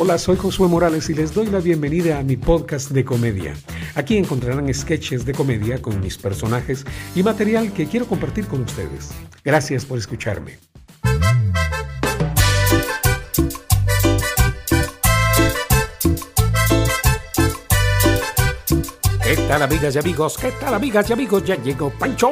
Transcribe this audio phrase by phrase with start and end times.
[0.00, 3.56] Hola, soy Josué Morales y les doy la bienvenida a mi podcast de comedia.
[3.96, 6.84] Aquí encontrarán sketches de comedia con mis personajes
[7.16, 9.10] y material que quiero compartir con ustedes.
[9.44, 10.58] Gracias por escucharme.
[19.24, 20.38] ¿Qué tal amigas y amigos?
[20.38, 21.42] ¿Qué tal amigas y amigos?
[21.44, 22.30] Ya llegó Pancho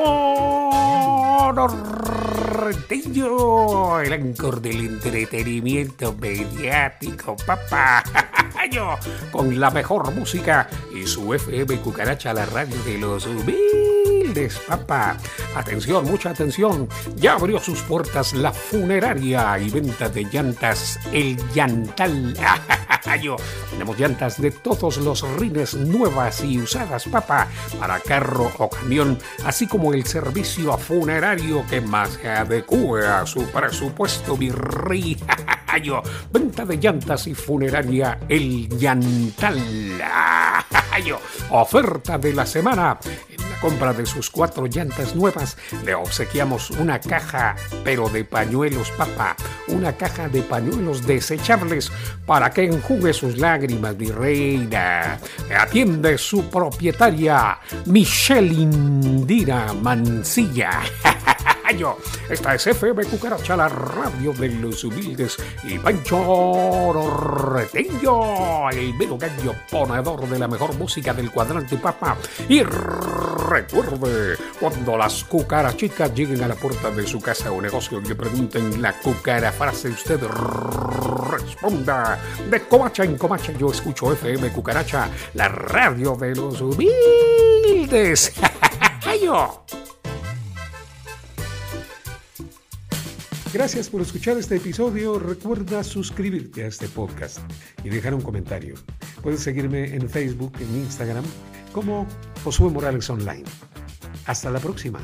[4.05, 8.05] El ancor del entretenimiento mediático, papá.
[8.71, 8.97] Yo,
[9.33, 13.96] con la mejor música y su FM Cucaracha, la radio de los humildes,
[14.69, 15.17] papá.
[15.55, 16.89] Atención, mucha atención.
[17.17, 22.35] Ya abrió sus puertas la funeraria y venta de llantas El Llantal.
[23.23, 23.37] Yo,
[23.71, 27.49] tenemos llantas de todos los rines nuevas y usadas, papá,
[27.79, 33.45] para carro o camión, así como el servicio funerario que más se adecue a su
[33.47, 35.17] presupuesto, mi rey.
[35.83, 39.59] Yo, venta de llantas y funeraria El Llantal.
[41.05, 41.21] Yo,
[41.51, 42.99] oferta de la semana
[43.61, 49.37] compra de sus cuatro llantas nuevas, le obsequiamos una caja, pero de pañuelos, papá.
[49.69, 51.91] Una caja de pañuelos desechables
[52.27, 55.19] para que enjugue sus lágrimas, mi reina.
[55.57, 60.83] Atiende su propietaria, Michelle Indira Mancilla.
[62.31, 66.93] Esta es FM Cucaracha, la radio de los humildes y Pancho
[67.53, 72.17] Reteño, el mero gallo ponedor de la mejor música del cuadrante papa.
[72.49, 72.63] Y
[73.47, 78.15] recuerde, cuando las cucarachicas lleguen a la puerta de su casa o negocio y le
[78.15, 80.21] pregunten la cucara frase, usted
[81.31, 82.19] responda
[82.51, 83.53] de comacha en comacha.
[83.53, 88.33] Yo escucho FM Cucaracha, la radio de los humildes.
[89.07, 89.65] ¡Ayo!
[93.53, 95.19] Gracias por escuchar este episodio.
[95.19, 97.39] Recuerda suscribirte a este podcast
[97.83, 98.75] y dejar un comentario.
[99.27, 101.25] Puedes seguirme en Facebook, en Instagram,
[101.73, 102.07] como
[102.45, 103.43] Josué Morales Online.
[104.25, 105.01] Hasta la próxima.